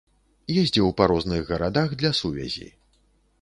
[0.61, 2.67] Ездзіў па розных гарадах для сувязі.